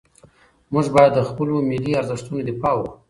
موږ 0.73 0.85
باید 0.95 1.11
د 1.15 1.19
خپلو 1.29 1.55
ملي 1.71 1.91
ارزښتونو 1.99 2.39
دفاع 2.49 2.73
وکړو. 2.75 2.93